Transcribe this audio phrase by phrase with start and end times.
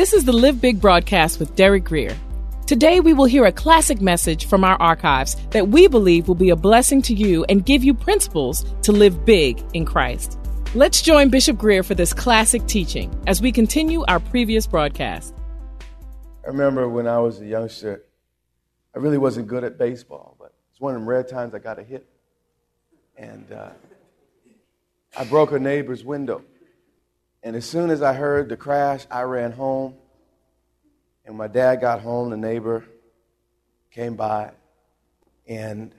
[0.00, 2.16] this is the Live Big broadcast with Derek Grier.
[2.66, 6.48] Today, we will hear a classic message from our archives that we believe will be
[6.48, 10.38] a blessing to you and give you principles to live big in Christ.
[10.74, 15.34] Let's join Bishop Grier for this classic teaching as we continue our previous broadcast.
[16.46, 18.02] I remember when I was a youngster,
[18.96, 21.78] I really wasn't good at baseball, but it's one of the rare times I got
[21.78, 22.08] a hit.
[23.18, 23.68] And uh,
[25.18, 26.42] I broke a neighbor's window.
[27.42, 29.94] And as soon as I heard the crash, I ran home.
[31.24, 32.84] And my dad got home, the neighbor
[33.90, 34.50] came by,
[35.46, 35.92] and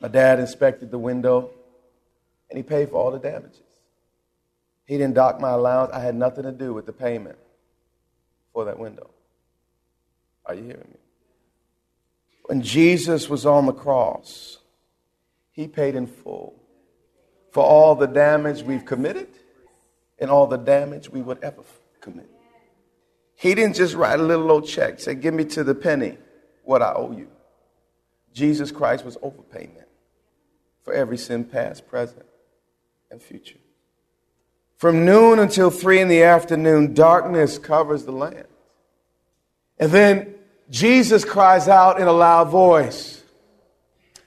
[0.00, 1.50] my dad inspected the window,
[2.50, 3.60] and he paid for all the damages.
[4.86, 5.92] He didn't dock my allowance.
[5.92, 7.38] I had nothing to do with the payment
[8.52, 9.10] for that window.
[10.46, 10.98] Are you hearing me?
[12.44, 14.58] When Jesus was on the cross,
[15.52, 16.54] he paid in full
[17.50, 19.28] for all the damage we've committed
[20.18, 21.62] and all the damage we would ever
[22.00, 22.30] commit.
[23.36, 26.18] He didn't just write a little old check, say, Give me to the penny
[26.62, 27.28] what I owe you.
[28.32, 29.84] Jesus Christ was overpayment
[30.82, 32.26] for every sin past, present,
[33.10, 33.58] and future.
[34.76, 38.46] From noon until three in the afternoon, darkness covers the land.
[39.78, 40.34] And then
[40.70, 43.22] Jesus cries out in a loud voice.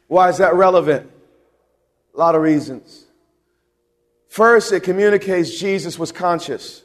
[0.08, 1.12] Why is that relevant?
[2.16, 3.06] A lot of reasons.
[4.28, 6.84] First, it communicates Jesus was conscious.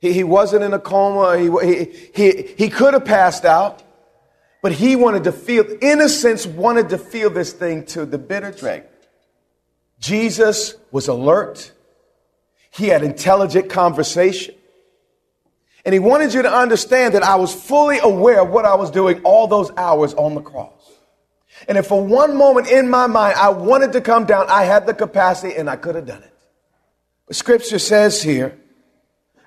[0.00, 1.38] He, he wasn't in a coma.
[1.38, 3.82] He, he, he, he could have passed out,
[4.62, 8.84] but he wanted to feel, innocence wanted to feel this thing to the bitter drink.
[9.98, 11.72] Jesus was alert.
[12.70, 14.54] He had intelligent conversation.
[15.84, 18.90] And he wanted you to understand that I was fully aware of what I was
[18.90, 20.75] doing all those hours on the cross.
[21.68, 24.86] And if for one moment in my mind I wanted to come down, I had
[24.86, 26.32] the capacity and I could have done it.
[27.26, 28.58] But scripture says here,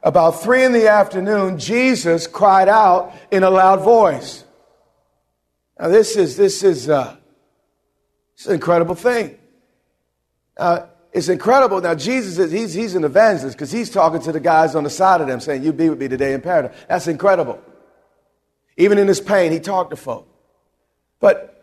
[0.01, 4.43] about three in the afternoon, Jesus cried out in a loud voice.
[5.79, 7.15] Now this is, this is, uh,
[8.33, 9.37] it's an incredible thing.
[10.57, 11.81] Uh, it's incredible.
[11.81, 14.89] Now, Jesus is, he's, he's an evangelist because he's talking to the guys on the
[14.89, 16.75] side of them saying, You be with me today in paradise.
[16.87, 17.59] That's incredible.
[18.77, 20.27] Even in his pain, he talked to folk.
[21.19, 21.58] But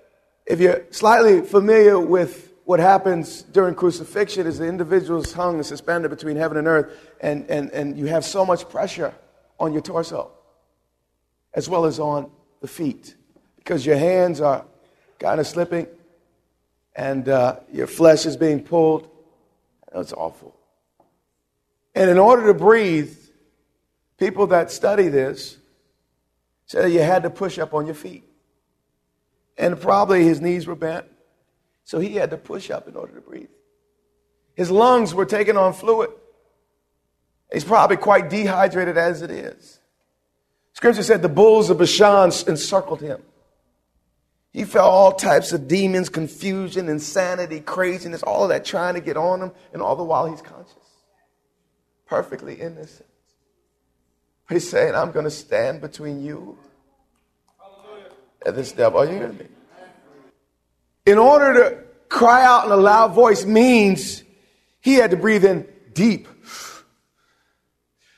[0.46, 5.66] if you're slightly familiar with what happens during crucifixion, is the individual is hung and
[5.66, 9.14] suspended between heaven and earth, and, and, and you have so much pressure
[9.58, 10.30] on your torso
[11.54, 12.30] as well as on
[12.60, 13.14] the feet
[13.56, 14.64] because your hands are
[15.18, 15.86] kind of slipping
[16.94, 19.08] and uh, your flesh is being pulled
[20.00, 20.54] it's awful.
[21.94, 23.16] And in order to breathe,
[24.18, 25.56] people that study this
[26.66, 28.25] say you had to push up on your feet.
[29.58, 31.06] And probably his knees were bent,
[31.84, 33.48] so he had to push up in order to breathe.
[34.54, 36.10] His lungs were taking on fluid.
[37.52, 39.80] He's probably quite dehydrated as it is.
[40.72, 43.22] Scripture said the bulls of Bashan encircled him.
[44.52, 49.16] He felt all types of demons, confusion, insanity, craziness, all of that trying to get
[49.16, 50.72] on him, and all the while he's conscious.
[52.06, 53.09] Perfectly innocent.
[54.48, 56.59] He's saying, I'm going to stand between you
[58.47, 59.01] and this devil.
[59.01, 59.47] Are you hearing me?
[61.04, 64.22] In order to cry out in a loud voice means
[64.81, 66.28] he had to breathe in deep,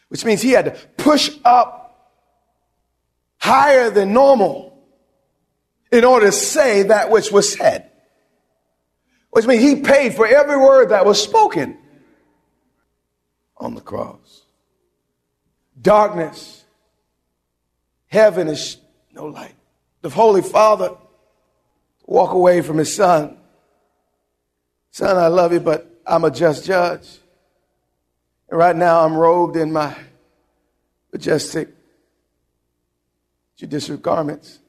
[0.09, 2.15] which means he had to push up
[3.39, 4.79] higher than normal
[5.91, 7.91] in order to say that which was said.
[9.31, 11.79] Which means he paid for every word that was spoken
[13.57, 14.43] on the cross.
[15.81, 16.65] Darkness.
[18.07, 18.79] Heaven is
[19.13, 19.57] no light.
[20.03, 20.97] The Holy Father
[22.06, 23.37] walk away from his son.
[24.91, 27.19] Son, I love you, but I'm a just judge.
[28.49, 29.95] And right now I'm robed in my
[31.12, 31.69] majestic
[33.56, 34.61] judicial garments.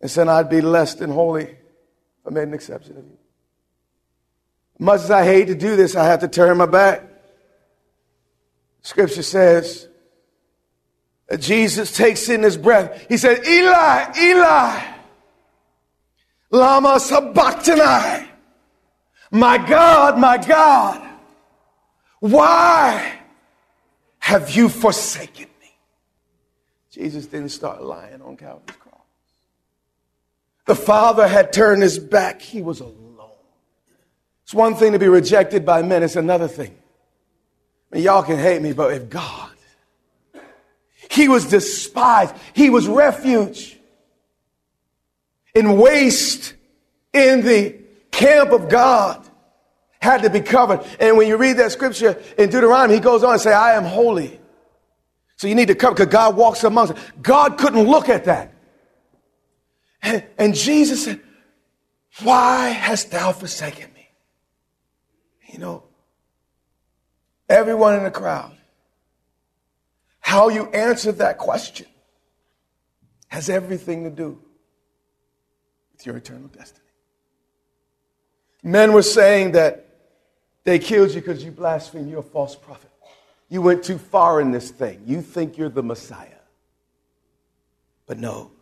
[0.00, 1.56] And said I'd be less than holy if
[2.26, 3.18] I made an exception of you.
[4.78, 7.02] Much as I hate to do this, I have to turn my back.
[8.82, 9.89] Scripture says
[11.38, 13.06] Jesus takes in his breath.
[13.08, 14.82] He said, Eli, Eli,
[16.50, 18.28] Lama Sabachthani.
[19.30, 21.08] My God, my God,
[22.18, 23.20] why
[24.18, 25.70] have you forsaken me?
[26.90, 29.00] Jesus didn't start lying on Calvary's cross.
[30.66, 32.42] The Father had turned his back.
[32.42, 32.96] He was alone.
[34.50, 36.76] It's one thing to be rejected by men, it's another thing.
[37.92, 39.49] I mean, y'all can hate me, but if God,
[41.10, 43.76] he was despised, he was refuge
[45.54, 46.54] in waste
[47.12, 47.76] in the
[48.10, 49.26] camp of God
[50.00, 50.80] had to be covered.
[50.98, 53.84] And when you read that scripture in Deuteronomy, he goes on and say, I am
[53.84, 54.40] holy.
[55.36, 57.00] So you need to cover because God walks amongst us.
[57.20, 58.54] God couldn't look at that.
[60.02, 61.20] And, and Jesus said,
[62.22, 64.08] Why hast thou forsaken me?
[65.48, 65.82] You know,
[67.48, 68.56] everyone in the crowd,
[70.30, 71.86] how you answer that question
[73.26, 74.40] has everything to do
[75.92, 76.86] with your eternal destiny.
[78.62, 79.88] Men were saying that
[80.62, 82.92] they killed you because you blasphemed, you're a false prophet.
[83.48, 85.02] You went too far in this thing.
[85.04, 86.42] You think you're the Messiah.
[88.06, 88.52] But no.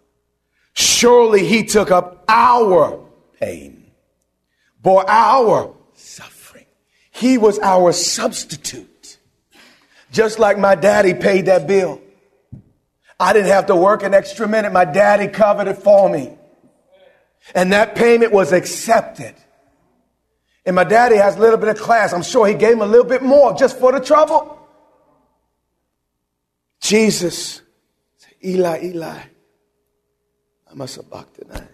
[0.72, 3.04] Surely he took up our
[3.38, 3.90] pain,
[4.80, 6.64] bore our suffering.
[7.10, 8.97] He was our substitute.
[10.10, 12.00] Just like my daddy paid that bill.
[13.20, 14.72] I didn't have to work an extra minute.
[14.72, 16.36] My daddy covered it for me.
[17.54, 19.34] And that payment was accepted.
[20.64, 22.12] And my daddy has a little bit of class.
[22.12, 24.58] I'm sure he gave him a little bit more just for the trouble.
[26.80, 27.62] Jesus,
[28.44, 29.20] Eli, Eli,
[30.70, 31.66] I'm a sabachthani.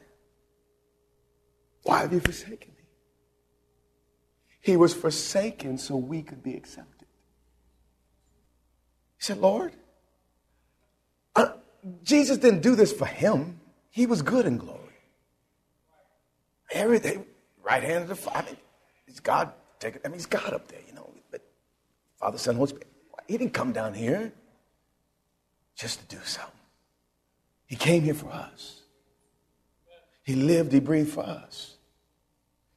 [1.83, 2.85] Why have you forsaken me?
[4.61, 6.94] He was forsaken so we could be accepted.
[9.25, 9.73] Said, Lord,
[11.35, 11.53] uh,
[12.03, 13.59] Jesus didn't do this for him.
[13.91, 14.81] He was good in glory.
[16.71, 17.25] Everything,
[17.63, 18.41] right hand of the Father.
[18.41, 18.57] I mean,
[19.07, 19.51] He's God.
[19.81, 20.03] Take it.
[20.05, 21.09] I mean, he's God up there, you know.
[21.31, 21.41] But
[22.21, 22.87] Father, Son, Holy Spirit.
[23.27, 24.31] He didn't come down here
[25.75, 26.53] just to do something.
[27.65, 28.83] He came here for us.
[30.23, 31.77] He lived, he breathed for us.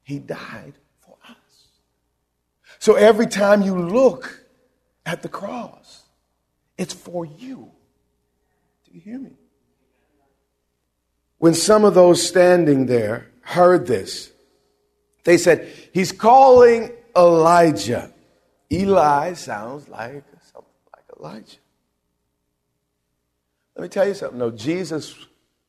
[0.02, 1.68] He died for us.
[2.80, 4.46] So every time you look
[5.06, 6.04] at the cross,
[6.78, 7.72] it's for you.
[8.86, 9.32] Do you hear me?
[11.40, 14.32] When some of those standing there heard this,
[15.24, 18.12] they said, He's calling Elijah.
[18.72, 21.58] Eli sounds like something like Elijah.
[23.76, 24.40] Let me tell you something.
[24.40, 25.16] No, Jesus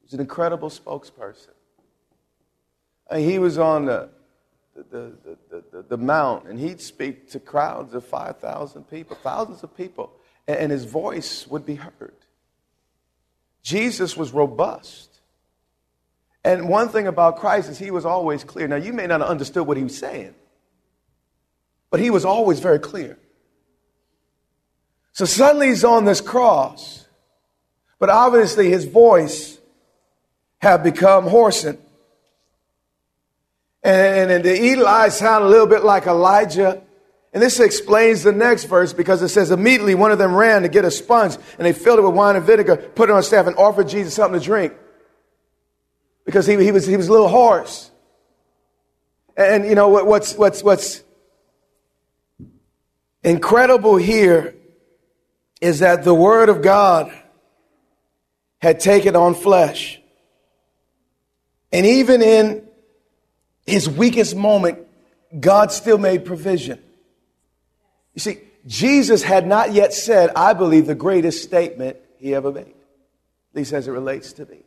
[0.02, 1.50] was an incredible spokesperson.
[3.16, 4.10] He was on the,
[4.90, 5.12] the,
[5.50, 10.12] the, the mount, and he'd speak to crowds of 5,000 people, thousands of people,
[10.48, 12.14] and his voice would be heard.
[13.62, 15.20] Jesus was robust.
[16.42, 18.66] And one thing about Christ is he was always clear.
[18.66, 20.34] Now, you may not have understood what he was saying,
[21.90, 23.18] but he was always very clear.
[25.12, 27.06] So suddenly he's on this cross,
[27.98, 29.58] but obviously his voice
[30.58, 31.78] had become hoarsened.
[33.82, 36.82] And, and the Eli sound a little bit like Elijah.
[37.38, 40.68] And this explains the next verse because it says, immediately one of them ran to
[40.68, 43.46] get a sponge and they filled it with wine and vinegar, put it on staff,
[43.46, 44.72] and offered Jesus something to drink
[46.24, 47.92] because he, he, was, he was a little hoarse.
[49.36, 51.04] And, you know, what, what's, what's, what's
[53.22, 54.56] incredible here
[55.60, 57.16] is that the Word of God
[58.60, 60.00] had taken on flesh.
[61.70, 62.66] And even in
[63.64, 64.80] his weakest moment,
[65.38, 66.82] God still made provision.
[68.18, 72.62] You see, Jesus had not yet said, I believe, the greatest statement he ever made,
[72.64, 74.64] at least as it relates to me.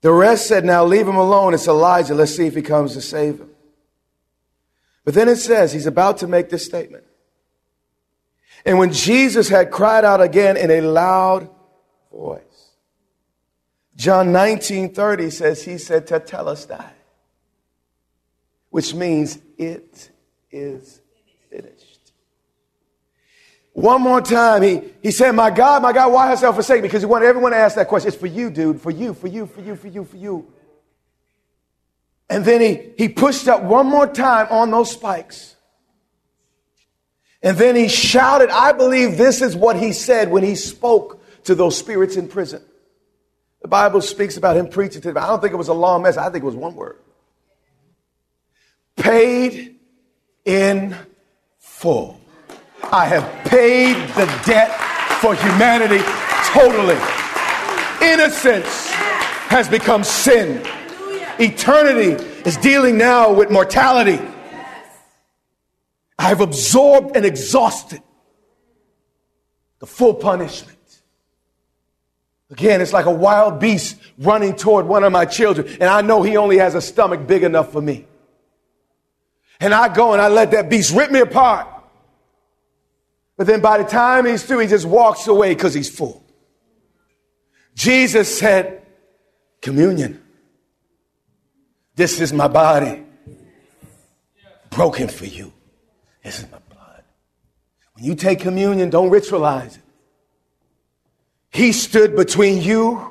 [0.00, 1.54] The rest said, Now leave him alone.
[1.54, 2.12] It's Elijah.
[2.12, 3.50] Let's see if he comes to save him.
[5.04, 7.04] But then it says he's about to make this statement.
[8.64, 11.48] And when Jesus had cried out again in a loud
[12.10, 12.72] voice,
[13.94, 16.90] John 19 30 says, He said, Tetelestai,
[18.70, 20.10] which means it
[20.50, 20.99] is.
[23.72, 26.88] One more time, he, he said, My God, my God, why hast thou forsaken me?
[26.88, 28.08] Because he wanted everyone to ask that question.
[28.08, 28.80] It's for you, dude.
[28.80, 30.52] For you, for you, for you, for you, for you.
[32.28, 35.56] And then he, he pushed up one more time on those spikes.
[37.42, 41.54] And then he shouted, I believe this is what he said when he spoke to
[41.54, 42.62] those spirits in prison.
[43.62, 45.22] The Bible speaks about him preaching to them.
[45.22, 46.18] I don't think it was a long message.
[46.18, 46.98] I think it was one word.
[48.96, 49.76] Paid
[50.44, 50.96] in
[51.58, 52.19] full.
[52.92, 54.70] I have paid the debt
[55.20, 56.02] for humanity
[56.52, 56.98] totally.
[58.02, 58.90] Innocence
[59.48, 60.64] has become sin.
[61.38, 64.20] Eternity is dealing now with mortality.
[66.18, 68.02] I've absorbed and exhausted
[69.78, 70.76] the full punishment.
[72.50, 76.22] Again, it's like a wild beast running toward one of my children, and I know
[76.22, 78.06] he only has a stomach big enough for me.
[79.60, 81.68] And I go and I let that beast rip me apart.
[83.40, 86.22] But then by the time he's through, he just walks away because he's full.
[87.74, 88.86] Jesus said,
[89.62, 90.22] Communion.
[91.94, 93.02] This is my body
[94.68, 95.54] broken for you.
[96.22, 97.02] This is my blood.
[97.94, 99.82] When you take communion, don't ritualize it.
[101.48, 103.10] He stood between you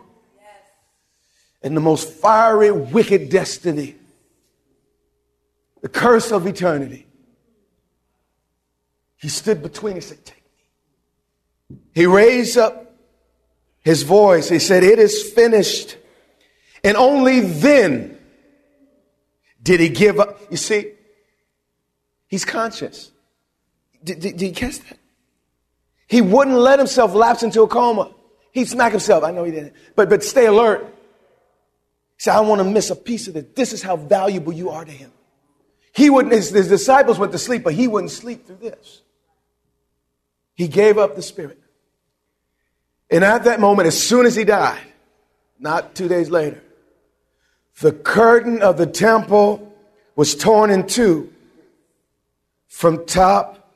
[1.63, 3.95] and the most fiery, wicked destiny,
[5.81, 7.07] the curse of eternity.
[9.19, 9.95] He stood between.
[9.95, 10.43] He said, Take
[11.69, 11.77] me.
[11.93, 12.95] He raised up
[13.81, 14.49] his voice.
[14.49, 15.97] He said, It is finished.
[16.83, 18.17] And only then
[19.61, 20.39] did he give up.
[20.49, 20.93] You see,
[22.27, 23.11] he's conscious.
[24.03, 24.97] Did, did, did you catch that?
[26.07, 28.13] He wouldn't let himself lapse into a coma.
[28.53, 29.23] He'd smack himself.
[29.23, 29.73] I know he didn't.
[29.95, 30.85] But, but stay alert.
[32.17, 33.45] He said, I don't want to miss a piece of this.
[33.53, 35.11] This is how valuable you are to him.
[35.93, 39.01] He wouldn't, his, his disciples went to sleep, but he wouldn't sleep through this.
[40.59, 41.57] He gave up the spirit.
[43.09, 44.81] And at that moment, as soon as he died,
[45.57, 46.61] not two days later,
[47.79, 49.73] the curtain of the temple
[50.17, 51.31] was torn in two
[52.67, 53.71] from top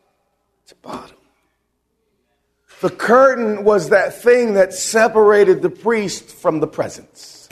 [0.67, 1.15] to bottom.
[2.81, 7.47] The curtain was that thing that separated the priest from the presence.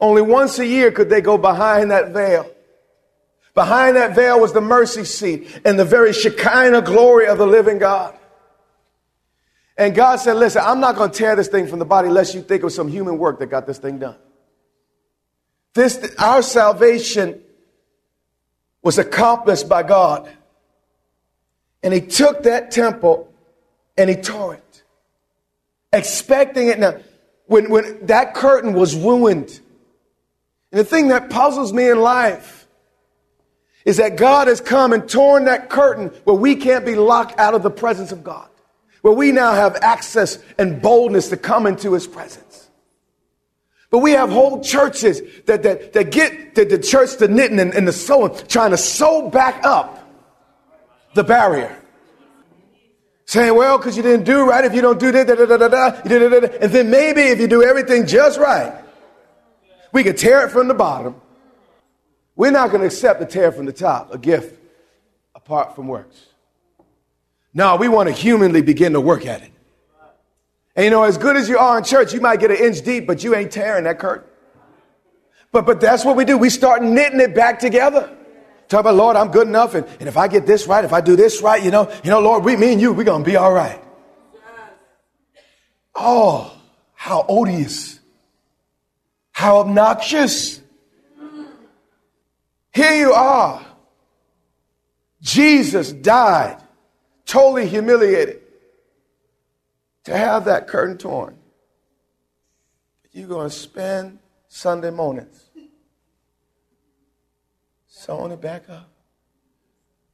[0.00, 2.50] Only once a year could they go behind that veil.
[3.54, 7.78] Behind that veil was the mercy seat and the very Shekinah glory of the living
[7.78, 8.16] God.
[9.76, 12.34] And God said, Listen, I'm not going to tear this thing from the body unless
[12.34, 14.16] you think was some human work that got this thing done.
[15.74, 17.40] This, our salvation
[18.82, 20.30] was accomplished by God.
[21.82, 23.32] And He took that temple
[23.96, 24.82] and He tore it,
[25.92, 26.78] expecting it.
[26.78, 27.00] Now,
[27.46, 29.60] when, when that curtain was ruined,
[30.70, 32.59] and the thing that puzzles me in life
[33.84, 37.54] is that God has come and torn that curtain where we can't be locked out
[37.54, 38.48] of the presence of God,
[39.02, 42.68] where we now have access and boldness to come into His presence.
[43.90, 47.74] But we have whole churches that, that, that get the, the church, the knitting and,
[47.74, 50.08] and the sewing, trying to sew back up
[51.14, 51.76] the barrier.
[53.24, 55.56] Saying, well, because you didn't do right, if you don't do that, da, da, da,
[55.56, 58.74] da, da, da, da, da, and then maybe if you do everything just right,
[59.92, 61.14] we could tear it from the bottom.
[62.40, 64.58] We're not going to accept the tear from the top, a gift
[65.34, 66.24] apart from works.
[67.52, 69.50] No, we want to humanly begin to work at it.
[70.74, 72.80] And you know, as good as you are in church, you might get an inch
[72.80, 74.26] deep, but you ain't tearing that curtain.
[75.52, 76.38] But, but that's what we do.
[76.38, 78.10] We start knitting it back together.
[78.68, 79.74] Talk about, Lord, I'm good enough.
[79.74, 82.08] And, and if I get this right, if I do this right, you know, you
[82.08, 83.84] know, Lord, we, me and you, we're to be all right.
[85.94, 86.56] Oh,
[86.94, 88.00] how odious.
[89.30, 90.59] How obnoxious.
[92.72, 93.64] Here you are.
[95.20, 96.58] Jesus died,
[97.26, 98.40] totally humiliated
[100.04, 101.36] to have that curtain torn.
[103.12, 105.50] You're going to spend Sunday mornings
[107.86, 108.88] sewing it back up.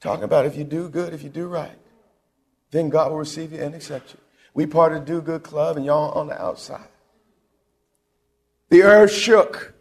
[0.01, 1.79] Talking about if you do good, if you do right,
[2.71, 4.21] then God will receive you and accept you.
[4.55, 6.89] We part of the Do Good Club, and y'all on the outside.
[8.71, 9.75] The earth shook.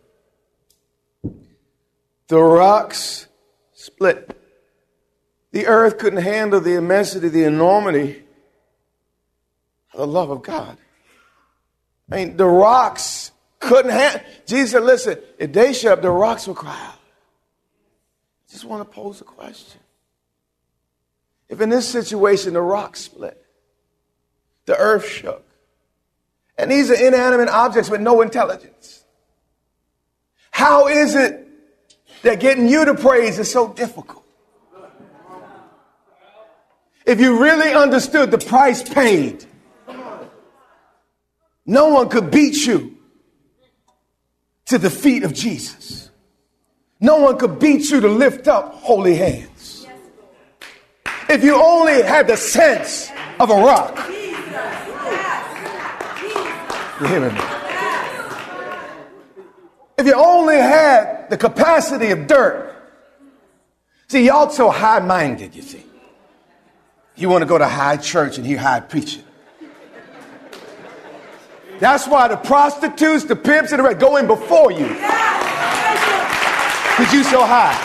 [2.28, 3.28] The rocks
[3.74, 4.36] split.
[5.52, 8.26] The earth couldn't handle the immensity, the enormity
[9.96, 10.78] the love of God.
[12.12, 14.24] I mean, the rocks couldn't have.
[14.46, 17.00] Jesus said, listen, if they shut up, the rocks will cry out.
[18.48, 19.82] I just want to pose a question.
[21.50, 23.44] If in this situation the rocks split,
[24.66, 25.44] the earth shook,
[26.58, 29.04] and these are inanimate objects with no intelligence,
[30.52, 31.45] how is it
[32.26, 34.24] that getting you to praise is so difficult?
[37.06, 39.46] If you really understood the price paid,
[41.66, 42.98] no one could beat you
[44.66, 46.10] to the feet of Jesus.
[47.00, 49.86] no one could beat you to lift up holy hands.
[51.30, 54.10] If you only had the sense of a rock.
[57.02, 57.55] You hear me?
[59.98, 62.74] If you only had the capacity of dirt.
[64.08, 65.84] See, y'all so high minded, you see.
[67.16, 69.24] You want to go to high church and hear high preaching.
[71.80, 74.88] That's why the prostitutes, the pimps, and the rest go in before you.
[76.98, 77.76] Because you so high.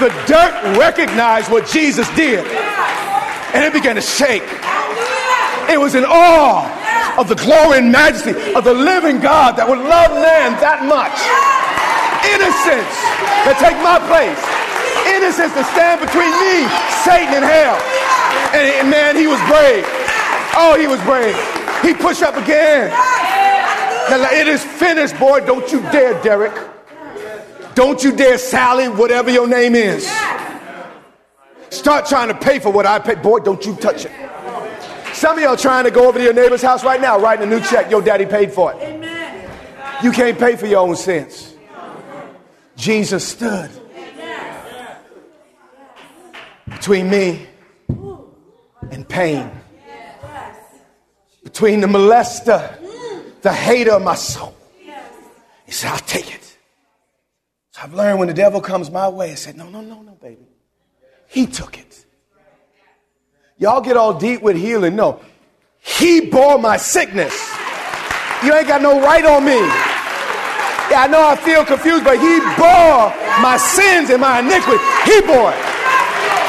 [0.00, 2.46] The dirt recognized what Jesus did.
[3.54, 4.42] And it began to shake.
[5.68, 6.81] It was in awe
[7.18, 11.16] of the glory and majesty of the living God that would love man that much.
[12.22, 12.94] Innocence
[13.44, 14.38] to take my place.
[15.08, 16.64] Innocence to stand between me,
[17.02, 17.76] Satan, and hell.
[18.54, 19.84] And, man, he was brave.
[20.54, 21.34] Oh, he was brave.
[21.82, 22.92] He pushed up again.
[24.34, 25.40] It is finished, boy.
[25.40, 26.54] Don't you dare, Derek.
[27.74, 30.06] Don't you dare, Sally, whatever your name is.
[31.70, 33.14] Start trying to pay for what I pay.
[33.14, 34.12] Boy, don't you touch it.
[35.14, 37.46] Some of y'all are trying to go over to your neighbor's house right now, writing
[37.46, 37.90] a new check.
[37.90, 38.82] Your daddy paid for it.
[38.82, 39.50] Amen.
[40.02, 41.54] You can't pay for your own sins.
[42.76, 43.70] Jesus stood
[46.66, 47.46] between me
[48.90, 49.50] and pain,
[51.44, 52.78] between the molester,
[53.42, 54.56] the hater of my soul.
[55.64, 56.56] He said, I'll take it.
[57.70, 60.12] So I've learned when the devil comes my way, I said, No, no, no, no,
[60.12, 60.46] baby.
[61.28, 62.04] He took it.
[63.62, 64.96] Y'all get all deep with healing.
[64.96, 65.22] No,
[65.78, 67.30] he bore my sickness.
[68.42, 69.54] You ain't got no right on me.
[70.90, 74.82] Yeah, I know I feel confused, but he bore my sins and my iniquity.
[75.06, 75.62] He bore it.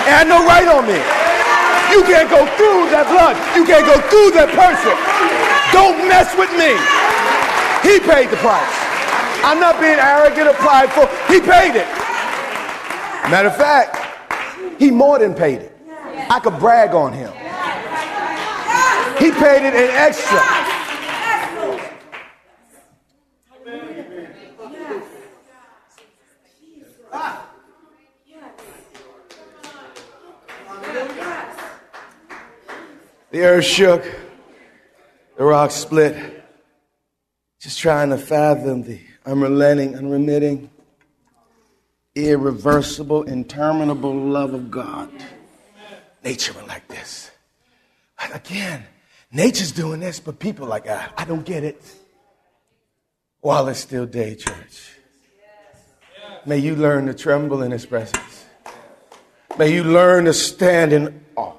[0.10, 0.98] And no right on me.
[1.94, 3.38] You can't go through that blood.
[3.54, 4.98] You can't go through that person.
[5.70, 6.74] Don't mess with me.
[7.86, 8.74] He paid the price.
[9.46, 11.06] I'm not being arrogant or prideful.
[11.30, 11.86] He paid it.
[13.30, 14.02] Matter of fact,
[14.82, 15.73] he more than paid it.
[16.30, 17.32] I could brag on him.
[19.20, 20.40] He paid it in extra.
[33.32, 34.04] The earth shook,
[35.38, 36.44] the rocks split,
[37.60, 40.70] just trying to fathom the unrelenting, unremitting,
[42.14, 45.10] irreversible, interminable love of God.
[46.24, 47.32] Nature went like this.
[48.18, 48.86] But again,
[49.32, 51.84] nature's doing this, but people like, ah, I don't get it.
[53.42, 54.94] While it's still day, church.
[56.46, 58.46] May you learn to tremble in his presence.
[59.58, 61.54] May you learn to stand in awe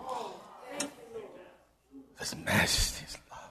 [2.24, 3.50] his majesty, his love.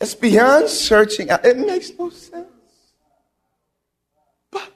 [0.00, 1.44] It's beyond searching out.
[1.44, 2.46] It makes no sense.
[4.50, 4.72] But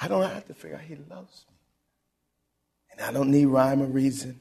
[0.00, 1.55] I don't have to figure out he loves me.
[2.96, 4.40] And I don't need rhyme or reason.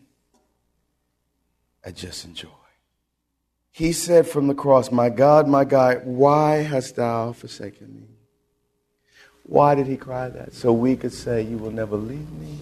[1.85, 2.49] I just enjoy.
[3.71, 8.07] He said from the cross, My God, my God, why hast thou forsaken me?
[9.43, 10.53] Why did he cry that?
[10.53, 12.57] So we could say, You will never leave me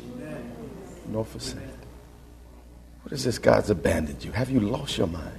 [1.08, 1.60] nor forsake.
[3.04, 4.32] What is this God's abandoned you?
[4.32, 5.38] Have you lost your mind?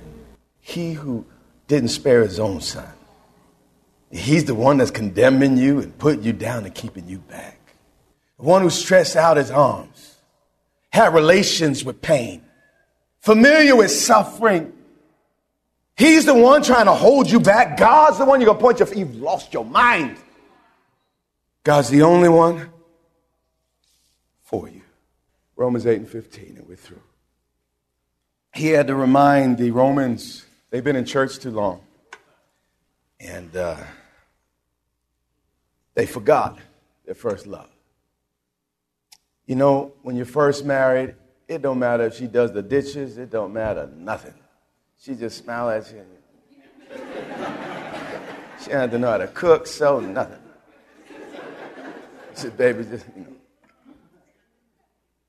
[0.61, 1.25] He who
[1.67, 2.89] didn't spare his own son.
[4.11, 7.59] He's the one that's condemning you and putting you down and keeping you back.
[8.39, 9.94] The one who stretched out his arms,
[10.95, 12.41] had relations with pain,
[13.19, 14.73] familiar with suffering.
[15.97, 17.77] He's the one trying to hold you back.
[17.77, 20.17] God's the one you're going to point your, you've lost your mind.
[21.65, 22.71] God's the only one
[24.45, 24.83] for you.
[25.57, 27.03] Romans 8 and 15, and we're through.
[28.55, 31.81] He had to remind the Romans, they've been in church too long.
[33.19, 33.79] And uh,
[35.95, 36.57] they forgot
[37.05, 37.74] their first love.
[39.47, 41.15] You know, when you're first married,
[41.49, 44.35] it don't matter if she does the dishes, it don't matter nothing.
[44.99, 46.05] She just smile at you.
[48.63, 50.39] she doesn't know how to cook, so nothing.
[52.35, 53.29] She said, baby, just, you know.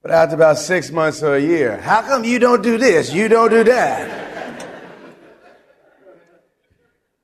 [0.01, 3.11] But after about six months or a year, how come you don't do this?
[3.11, 4.21] You don't do that?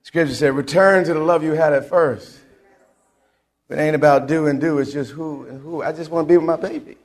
[0.02, 2.41] Scripture said, return to the love you had at first.
[3.72, 5.82] It ain't about do and do, it's just who and who.
[5.82, 6.98] I just want to be with my baby.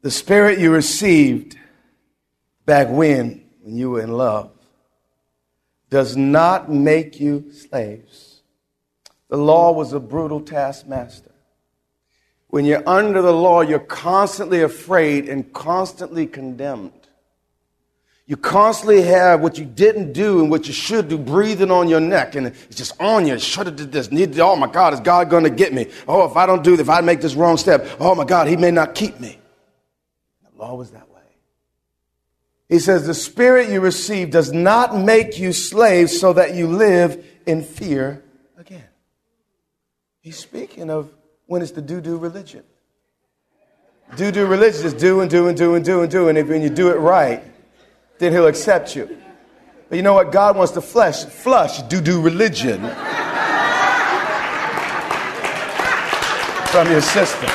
[0.00, 1.58] The spirit you received
[2.64, 4.50] back when, when you were in love,
[5.90, 8.40] does not make you slaves.
[9.28, 11.32] The law was a brutal taskmaster.
[12.48, 17.01] When you're under the law, you're constantly afraid and constantly condemned.
[18.32, 22.00] You constantly have what you didn't do and what you should do breathing on your
[22.00, 23.38] neck, and it's just on you.
[23.38, 24.10] Should have did this.
[24.10, 25.88] Need oh my God, is God going to get me?
[26.08, 28.48] Oh, if I don't do this, if I make this wrong step, oh my God,
[28.48, 29.38] He may not keep me.
[30.50, 31.20] The law was that way.
[32.70, 37.22] He says, The spirit you receive does not make you slaves so that you live
[37.44, 38.24] in fear
[38.56, 38.88] again.
[40.22, 41.12] He's speaking of
[41.44, 42.64] when it's the do do religion.
[44.16, 46.28] Do do religion is do and do and do and do and do.
[46.28, 47.44] And if when you do it right,
[48.18, 49.18] then he'll accept you.
[49.88, 50.32] But you know what?
[50.32, 52.80] God wants to flush, flush do do religion
[56.70, 57.50] from your system.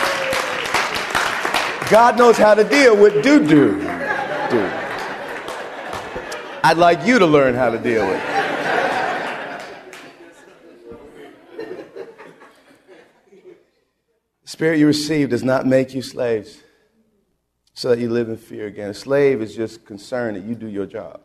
[1.89, 3.80] God knows how to deal with do do.
[3.80, 4.72] Do.
[6.63, 8.38] I'd like you to learn how to deal with it.
[14.46, 16.62] Spirit you receive does not make you slaves
[17.78, 18.90] so that you live in fear again.
[18.90, 21.22] A slave is just concerned that you do your job.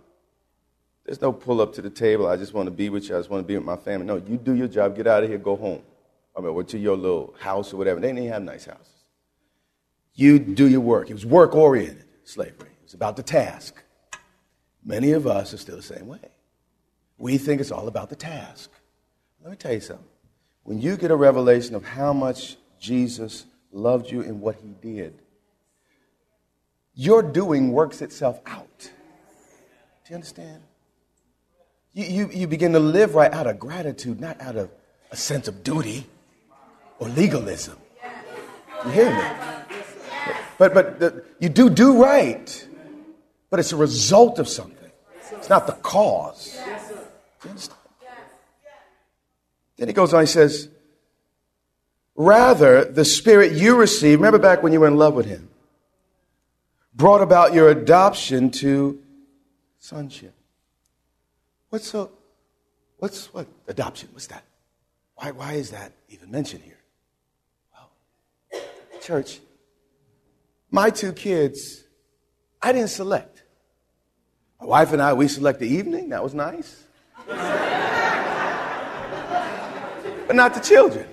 [1.07, 2.27] There's no pull up to the table.
[2.27, 3.17] I just want to be with you.
[3.17, 4.05] I just want to be with my family.
[4.05, 4.95] No, you do your job.
[4.95, 5.39] Get out of here.
[5.39, 5.81] Go home.
[6.37, 8.01] I mean, or to your little house or whatever.
[8.01, 8.87] They didn't have nice houses.
[10.13, 11.09] You do your work.
[11.09, 12.69] It was work oriented slavery.
[12.69, 13.83] It was about the task.
[14.85, 16.21] Many of us are still the same way.
[17.17, 18.71] We think it's all about the task.
[19.41, 20.05] Let me tell you something.
[20.65, 25.23] When you get a revelation of how much Jesus loved you and what he did,
[26.95, 28.69] your doing works itself out.
[28.79, 30.63] Do you understand?
[31.95, 34.71] You, you, you begin to live right out of gratitude, not out of
[35.11, 36.07] a sense of duty
[36.99, 37.77] or legalism.
[38.85, 39.25] You hear me?
[40.59, 42.69] But, but the, you do do right,
[43.51, 44.91] but it's a result of something.
[45.33, 46.53] It's not the cause.
[46.53, 46.61] Do
[47.45, 47.79] you understand?
[49.77, 50.69] Then he goes on, he says,
[52.15, 55.49] Rather, the spirit you receive, remember back when you were in love with him,
[56.95, 59.01] brought about your adoption to
[59.79, 60.35] sonship.
[61.71, 62.11] What's so,
[62.99, 63.47] what's what?
[63.67, 64.45] Adoption, what's that?
[65.15, 66.79] Why, why is that even mentioned here?
[67.73, 67.91] Well,
[69.01, 69.41] church,
[70.71, 71.85] my two kids,
[72.61, 73.43] I didn't select.
[74.61, 76.85] My wife and I, we select the evening, that was nice.
[80.27, 81.07] but not the children.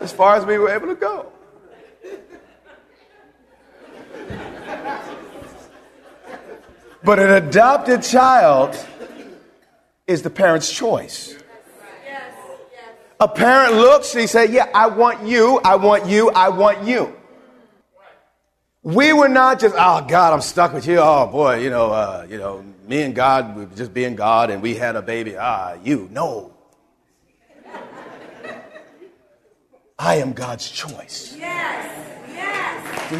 [0.00, 1.33] As far as we were able to go.
[7.04, 8.74] But an adopted child
[10.06, 11.34] is the parent's choice.
[13.20, 16.86] A parent looks and he says, Yeah, I want you, I want you, I want
[16.86, 17.14] you.
[18.82, 20.98] We were not just, oh God, I'm stuck with you.
[20.98, 24.50] Oh boy, you know, uh, you know, me and God, we were just being God
[24.50, 25.36] and we had a baby.
[25.36, 26.08] Ah, you.
[26.10, 26.52] No.
[29.98, 31.36] I am God's choice.
[31.38, 32.20] Yes.
[32.30, 33.16] Yes.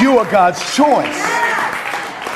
[0.00, 1.38] You are God's choice.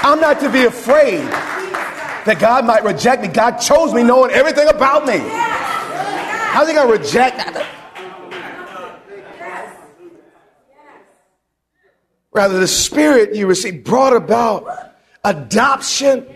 [0.04, 3.28] I'm not to be afraid that God might reject me.
[3.28, 5.18] God chose me knowing everything about me.
[5.18, 7.68] How's he going to reject that?
[12.32, 16.26] Rather, the spirit you received brought about adoption.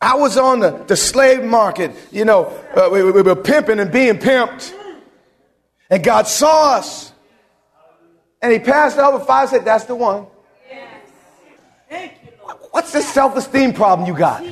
[0.00, 3.90] I was on the, the slave market, you know, uh, we, we were pimping and
[3.90, 4.74] being pimped.
[5.88, 7.12] And God saw us.
[8.42, 10.26] And he passed over five, said, That's the one.
[12.74, 14.44] What's the self esteem problem you got?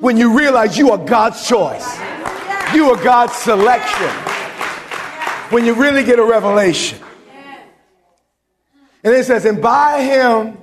[0.00, 1.96] When you realize you are God's choice,
[2.74, 4.10] you are God's selection.
[5.54, 6.98] When you really get a revelation.
[9.04, 10.58] And it says, and by him,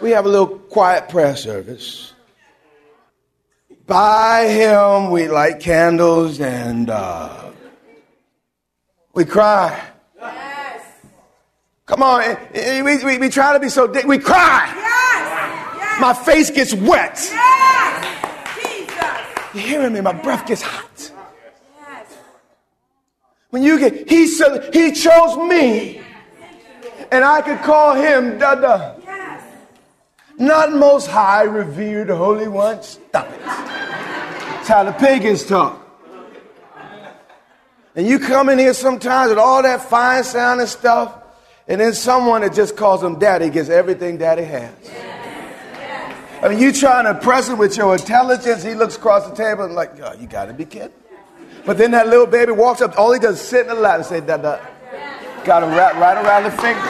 [0.00, 2.12] we have a little quiet prayer service.
[3.84, 7.50] By him, we light candles and uh,
[9.12, 9.90] we cry.
[10.20, 10.84] Yes.
[11.84, 14.84] Come on, we, we, we, try to be so, we cry.
[16.00, 17.18] My face gets wet.
[19.54, 20.00] You hearing me?
[20.00, 21.10] My breath gets hot.
[23.50, 26.02] When you get, he said, he chose me,
[27.10, 29.00] and I could call him Dada.
[30.38, 32.82] Not most high, revered, holy one.
[32.82, 33.40] Stop it.
[33.44, 35.84] That's how the pagans talk.
[37.96, 41.12] And you come in here sometimes with all that fine sounding stuff,
[41.66, 44.72] and then someone that just calls him daddy gets everything daddy has.
[46.40, 48.62] I mean, you trying to impress him with your intelligence.
[48.62, 50.92] He looks across the table and like, oh, you got to be kidding.
[51.66, 52.96] But then that little baby walks up.
[52.96, 55.44] All he does is sit in the lap and say, that, that.
[55.44, 56.80] Got him wrapped right around the finger.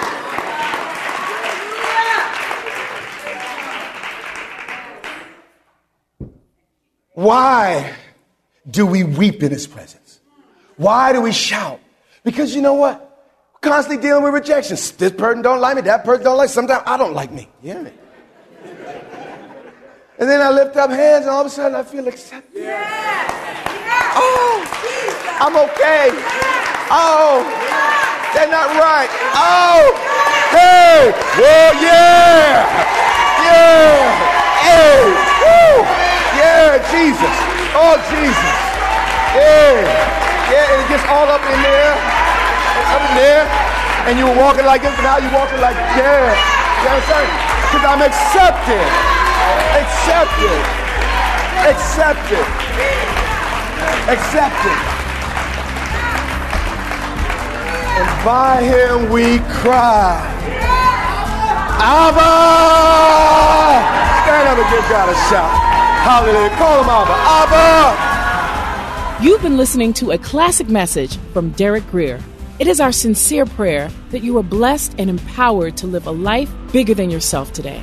[7.14, 7.94] Why
[8.70, 10.20] do we weep in his presence?
[10.76, 11.80] Why do we shout?
[12.22, 13.04] Because you know what?
[13.60, 14.76] Constantly dealing with rejection.
[14.76, 16.52] This person don't like me, that person don't like me.
[16.52, 17.48] Sometimes I don't like me.
[17.62, 17.90] Me?
[20.18, 22.66] And then I lift up hands and all of a sudden I feel accepted.
[24.18, 24.66] Oh,
[25.38, 26.10] I'm okay.
[26.90, 27.46] Oh,
[28.34, 29.06] they're not right.
[29.38, 29.94] Oh,
[30.50, 32.66] hey, well, yeah,
[33.46, 34.02] yeah,
[34.58, 35.06] hey,
[35.38, 35.86] woo,
[36.34, 37.34] yeah, Jesus.
[37.78, 38.54] Oh, Jesus.
[39.38, 39.86] Yeah,
[40.50, 41.94] yeah, and it gets all up in there,
[42.90, 43.46] up in there,
[44.10, 46.34] and you were walking like this, and now you're walking like, yeah,
[46.82, 47.30] you understand?
[47.70, 48.82] Because I'm accepted,
[49.88, 50.60] accepted,
[51.64, 52.46] accepted,
[54.12, 54.78] accepted.
[57.96, 60.20] And by him we cry.
[61.80, 62.34] Abba!
[64.24, 65.52] Stand up and give God a shout.
[66.04, 66.50] Hallelujah.
[66.56, 67.16] Call him Abba.
[67.40, 69.24] Abba!
[69.24, 72.20] You've been listening to a classic message from Derek Grier.
[72.58, 76.50] It is our sincere prayer that you are blessed and empowered to live a life
[76.72, 77.82] bigger than yourself today.